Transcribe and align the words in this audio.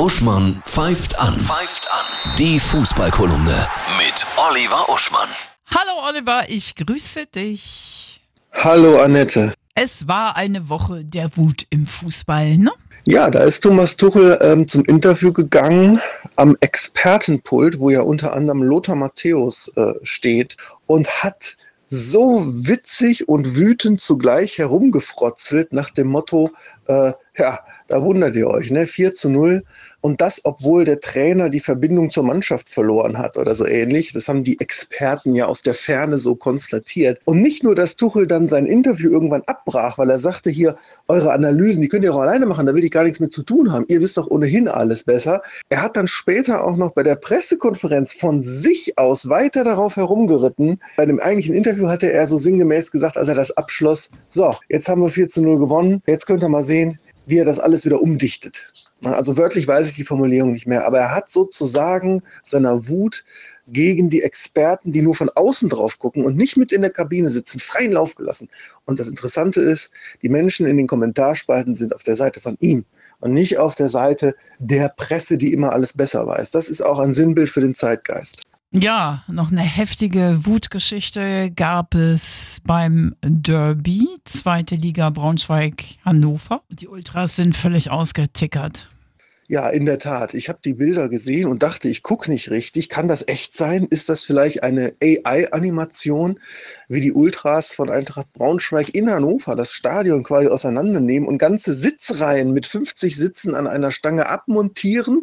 Uschmann 0.00 0.62
pfeift 0.64 1.20
an. 1.20 1.38
Pfeift 1.38 1.86
an. 1.92 2.34
Die 2.38 2.58
Fußballkolumne 2.58 3.68
mit 3.98 4.26
Oliver 4.48 4.88
Uschmann. 4.88 5.28
Hallo 5.66 6.08
Oliver, 6.08 6.44
ich 6.48 6.74
grüße 6.74 7.26
dich. 7.26 8.22
Hallo 8.50 9.02
Annette. 9.02 9.52
Es 9.74 10.08
war 10.08 10.36
eine 10.36 10.70
Woche 10.70 11.04
der 11.04 11.36
Wut 11.36 11.66
im 11.68 11.84
Fußball, 11.84 12.56
ne? 12.56 12.70
Ja, 13.04 13.28
da 13.28 13.40
ist 13.40 13.60
Thomas 13.60 13.94
Tuchel 13.94 14.38
ähm, 14.40 14.66
zum 14.66 14.86
Interview 14.86 15.34
gegangen 15.34 16.00
am 16.36 16.56
Expertenpult, 16.62 17.78
wo 17.78 17.90
ja 17.90 18.00
unter 18.00 18.32
anderem 18.32 18.62
Lothar 18.62 18.96
Matthäus 18.96 19.70
äh, 19.76 19.92
steht 20.02 20.56
und 20.86 21.10
hat 21.22 21.58
so 21.88 22.46
witzig 22.46 23.28
und 23.28 23.56
wütend 23.56 24.00
zugleich 24.00 24.56
herumgefrotzelt 24.56 25.74
nach 25.74 25.90
dem 25.90 26.06
Motto, 26.06 26.50
äh, 26.86 27.12
ja, 27.40 27.58
da 27.88 28.04
wundert 28.04 28.36
ihr 28.36 28.46
euch, 28.46 28.70
ne? 28.70 28.86
4 28.86 29.14
zu 29.14 29.28
0. 29.28 29.64
Und 30.02 30.20
das, 30.20 30.40
obwohl 30.44 30.84
der 30.84 31.00
Trainer 31.00 31.50
die 31.50 31.60
Verbindung 31.60 32.08
zur 32.08 32.24
Mannschaft 32.24 32.68
verloren 32.68 33.18
hat 33.18 33.36
oder 33.36 33.54
so 33.54 33.66
ähnlich. 33.66 34.12
Das 34.12 34.28
haben 34.28 34.44
die 34.44 34.58
Experten 34.60 35.34
ja 35.34 35.46
aus 35.46 35.60
der 35.60 35.74
Ferne 35.74 36.16
so 36.16 36.36
konstatiert. 36.36 37.20
Und 37.24 37.42
nicht 37.42 37.62
nur, 37.64 37.74
dass 37.74 37.96
Tuchel 37.96 38.26
dann 38.26 38.48
sein 38.48 38.64
Interview 38.64 39.10
irgendwann 39.10 39.42
abbrach, 39.46 39.98
weil 39.98 40.08
er 40.08 40.18
sagte 40.18 40.48
hier, 40.48 40.76
eure 41.08 41.32
Analysen, 41.32 41.82
die 41.82 41.88
könnt 41.88 42.04
ihr 42.04 42.14
auch 42.14 42.20
alleine 42.20 42.46
machen, 42.46 42.64
da 42.64 42.74
will 42.74 42.84
ich 42.84 42.92
gar 42.92 43.02
nichts 43.02 43.20
mit 43.20 43.32
zu 43.32 43.42
tun 43.42 43.72
haben. 43.72 43.84
Ihr 43.88 44.00
wisst 44.00 44.16
doch 44.16 44.28
ohnehin 44.28 44.68
alles 44.68 45.02
besser. 45.02 45.42
Er 45.68 45.82
hat 45.82 45.96
dann 45.96 46.06
später 46.06 46.64
auch 46.64 46.76
noch 46.76 46.92
bei 46.92 47.02
der 47.02 47.16
Pressekonferenz 47.16 48.12
von 48.12 48.40
sich 48.40 48.96
aus 48.96 49.28
weiter 49.28 49.64
darauf 49.64 49.96
herumgeritten. 49.96 50.78
Bei 50.96 51.06
dem 51.06 51.18
eigentlichen 51.18 51.54
Interview 51.54 51.88
hatte 51.88 52.10
er 52.10 52.26
so 52.26 52.38
sinngemäß 52.38 52.90
gesagt, 52.92 53.18
als 53.18 53.28
er 53.28 53.34
das 53.34 53.50
abschloss, 53.56 54.10
so, 54.28 54.54
jetzt 54.68 54.88
haben 54.88 55.02
wir 55.02 55.08
4 55.08 55.26
zu 55.26 55.42
0 55.42 55.58
gewonnen, 55.58 56.02
jetzt 56.06 56.26
könnt 56.26 56.42
ihr 56.42 56.48
mal 56.48 56.62
sehen, 56.62 56.99
wie 57.26 57.38
er 57.38 57.44
das 57.44 57.58
alles 57.58 57.84
wieder 57.84 58.00
umdichtet. 58.00 58.72
Also 59.02 59.38
wörtlich 59.38 59.66
weiß 59.66 59.88
ich 59.88 59.94
die 59.94 60.04
Formulierung 60.04 60.52
nicht 60.52 60.66
mehr, 60.66 60.86
aber 60.86 60.98
er 60.98 61.14
hat 61.14 61.30
sozusagen 61.30 62.22
seiner 62.42 62.86
Wut 62.86 63.24
gegen 63.68 64.10
die 64.10 64.22
Experten, 64.22 64.92
die 64.92 65.00
nur 65.00 65.14
von 65.14 65.30
außen 65.30 65.70
drauf 65.70 65.98
gucken 65.98 66.24
und 66.24 66.36
nicht 66.36 66.56
mit 66.56 66.70
in 66.70 66.82
der 66.82 66.90
Kabine 66.90 67.30
sitzen, 67.30 67.60
freien 67.60 67.92
Lauf 67.92 68.14
gelassen. 68.14 68.48
Und 68.84 68.98
das 68.98 69.08
Interessante 69.08 69.60
ist, 69.60 69.90
die 70.20 70.28
Menschen 70.28 70.66
in 70.66 70.76
den 70.76 70.86
Kommentarspalten 70.86 71.74
sind 71.74 71.94
auf 71.94 72.02
der 72.02 72.16
Seite 72.16 72.40
von 72.40 72.56
ihm 72.60 72.84
und 73.20 73.32
nicht 73.32 73.56
auf 73.56 73.74
der 73.74 73.88
Seite 73.88 74.34
der 74.58 74.90
Presse, 74.90 75.38
die 75.38 75.52
immer 75.52 75.72
alles 75.72 75.94
besser 75.94 76.26
weiß. 76.26 76.50
Das 76.50 76.68
ist 76.68 76.82
auch 76.82 76.98
ein 76.98 77.14
Sinnbild 77.14 77.48
für 77.48 77.60
den 77.60 77.74
Zeitgeist. 77.74 78.42
Ja, 78.72 79.24
noch 79.26 79.50
eine 79.50 79.62
heftige 79.62 80.46
Wutgeschichte 80.46 81.50
gab 81.50 81.96
es 81.96 82.58
beim 82.64 83.16
Derby, 83.20 84.06
zweite 84.24 84.76
Liga 84.76 85.10
Braunschweig-Hannover. 85.10 86.62
Die 86.70 86.86
Ultras 86.86 87.34
sind 87.34 87.56
völlig 87.56 87.90
ausgetickert. 87.90 88.88
Ja, 89.48 89.68
in 89.68 89.86
der 89.86 89.98
Tat. 89.98 90.34
Ich 90.34 90.48
habe 90.48 90.60
die 90.64 90.74
Bilder 90.74 91.08
gesehen 91.08 91.48
und 91.48 91.64
dachte, 91.64 91.88
ich 91.88 92.04
gucke 92.04 92.30
nicht 92.30 92.52
richtig. 92.52 92.88
Kann 92.88 93.08
das 93.08 93.26
echt 93.26 93.54
sein? 93.54 93.88
Ist 93.90 94.08
das 94.08 94.22
vielleicht 94.22 94.62
eine 94.62 94.92
AI-Animation, 95.02 96.38
wie 96.86 97.00
die 97.00 97.10
Ultras 97.10 97.72
von 97.72 97.90
Eintracht 97.90 98.32
Braunschweig 98.34 98.94
in 98.94 99.10
Hannover 99.10 99.56
das 99.56 99.72
Stadion 99.72 100.22
quasi 100.22 100.46
auseinandernehmen 100.46 101.28
und 101.28 101.38
ganze 101.38 101.72
Sitzreihen 101.72 102.52
mit 102.52 102.66
50 102.66 103.16
Sitzen 103.16 103.56
an 103.56 103.66
einer 103.66 103.90
Stange 103.90 104.28
abmontieren, 104.28 105.22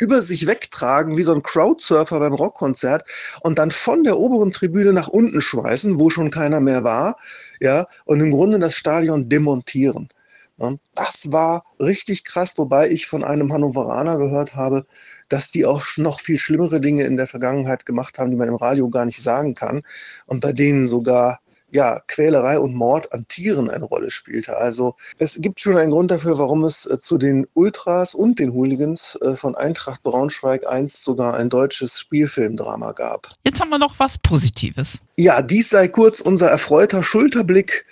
über 0.00 0.22
sich 0.22 0.46
wegtragen, 0.46 1.16
wie 1.18 1.22
so 1.22 1.34
ein 1.34 1.42
Crowdsurfer 1.42 2.18
beim 2.18 2.32
Rockkonzert 2.32 3.04
und 3.42 3.58
dann 3.58 3.70
von 3.70 4.02
der 4.02 4.18
oberen 4.18 4.50
Tribüne 4.50 4.92
nach 4.92 5.08
unten 5.08 5.40
schmeißen, 5.40 6.00
wo 6.00 6.10
schon 6.10 6.30
keiner 6.30 6.60
mehr 6.60 6.82
war, 6.84 7.16
ja, 7.60 7.86
und 8.06 8.20
im 8.20 8.30
Grunde 8.30 8.58
das 8.58 8.74
Stadion 8.74 9.28
demontieren. 9.28 10.08
Das 10.94 11.32
war 11.32 11.64
richtig 11.78 12.24
krass, 12.24 12.58
wobei 12.58 12.90
ich 12.90 13.06
von 13.06 13.24
einem 13.24 13.52
Hannoveraner 13.52 14.18
gehört 14.18 14.54
habe, 14.56 14.84
dass 15.28 15.50
die 15.50 15.64
auch 15.64 15.82
noch 15.96 16.20
viel 16.20 16.38
schlimmere 16.38 16.80
Dinge 16.80 17.04
in 17.04 17.16
der 17.16 17.26
Vergangenheit 17.26 17.86
gemacht 17.86 18.18
haben, 18.18 18.30
die 18.30 18.36
man 18.36 18.48
im 18.48 18.56
Radio 18.56 18.90
gar 18.90 19.06
nicht 19.06 19.22
sagen 19.22 19.54
kann 19.54 19.82
und 20.26 20.40
bei 20.40 20.52
denen 20.52 20.86
sogar 20.86 21.40
ja, 21.72 22.00
Quälerei 22.06 22.58
und 22.58 22.74
Mord 22.74 23.12
an 23.12 23.26
Tieren 23.28 23.70
eine 23.70 23.84
Rolle 23.84 24.10
spielte. 24.10 24.56
Also 24.56 24.94
es 25.18 25.38
gibt 25.40 25.60
schon 25.60 25.76
einen 25.76 25.90
Grund 25.90 26.10
dafür, 26.10 26.38
warum 26.38 26.64
es 26.64 26.86
äh, 26.86 26.98
zu 26.98 27.18
den 27.18 27.46
Ultras 27.54 28.14
und 28.14 28.38
den 28.38 28.52
Hooligans 28.52 29.18
äh, 29.22 29.34
von 29.34 29.54
Eintracht 29.54 30.02
Braunschweig 30.02 30.66
einst 30.66 31.04
sogar 31.04 31.34
ein 31.34 31.48
deutsches 31.48 31.98
Spielfilmdrama 31.98 32.92
gab. 32.92 33.28
Jetzt 33.44 33.60
haben 33.60 33.70
wir 33.70 33.78
noch 33.78 33.98
was 33.98 34.18
Positives. 34.18 34.98
Ja, 35.16 35.42
dies 35.42 35.70
sei 35.70 35.88
kurz 35.88 36.20
unser 36.20 36.50
erfreuter 36.50 37.02
Schulterblick 37.02 37.84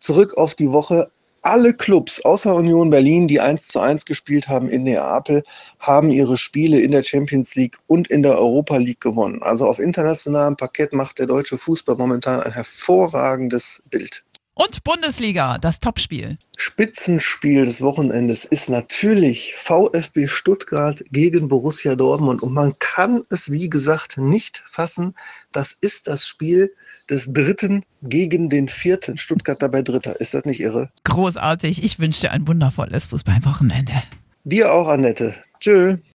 zurück 0.00 0.36
auf 0.36 0.54
die 0.54 0.72
Woche 0.72 1.10
alle 1.42 1.74
Clubs 1.74 2.24
außer 2.24 2.54
Union 2.54 2.90
Berlin, 2.90 3.28
die 3.28 3.40
1 3.40 3.68
zu 3.68 3.80
1 3.80 4.06
gespielt 4.06 4.48
haben 4.48 4.68
in 4.68 4.84
Neapel, 4.84 5.42
haben 5.80 6.10
ihre 6.10 6.36
Spiele 6.36 6.80
in 6.80 6.92
der 6.92 7.02
Champions 7.02 7.54
League 7.56 7.78
und 7.88 8.08
in 8.08 8.22
der 8.22 8.38
Europa 8.38 8.76
League 8.76 9.00
gewonnen. 9.00 9.42
Also 9.42 9.66
auf 9.66 9.78
internationalem 9.78 10.56
Parkett 10.56 10.92
macht 10.92 11.18
der 11.18 11.26
deutsche 11.26 11.58
Fußball 11.58 11.96
momentan 11.96 12.40
ein 12.40 12.52
hervorragendes 12.52 13.82
Bild. 13.90 14.24
Und 14.54 14.84
Bundesliga, 14.84 15.56
das 15.56 15.80
Topspiel. 15.80 16.36
Spitzenspiel 16.58 17.64
des 17.64 17.80
Wochenendes 17.80 18.44
ist 18.44 18.68
natürlich 18.68 19.54
VfB 19.56 20.28
Stuttgart 20.28 21.02
gegen 21.10 21.48
Borussia 21.48 21.96
Dortmund. 21.96 22.42
Und 22.42 22.52
man 22.52 22.78
kann 22.78 23.22
es, 23.30 23.50
wie 23.50 23.70
gesagt, 23.70 24.18
nicht 24.18 24.62
fassen. 24.66 25.14
Das 25.52 25.76
ist 25.80 26.06
das 26.06 26.28
Spiel 26.28 26.70
des 27.08 27.32
Dritten 27.32 27.82
gegen 28.02 28.50
den 28.50 28.68
Vierten. 28.68 29.16
Stuttgart 29.16 29.62
dabei 29.62 29.80
Dritter. 29.80 30.20
Ist 30.20 30.34
das 30.34 30.44
nicht 30.44 30.60
irre? 30.60 30.90
Großartig. 31.04 31.82
Ich 31.82 31.98
wünsche 31.98 32.20
dir 32.20 32.32
ein 32.32 32.46
wundervolles 32.46 33.06
Fußballwochenende. 33.06 34.02
Dir 34.44 34.70
auch, 34.72 34.88
Annette. 34.88 35.34
Tschö. 35.60 35.96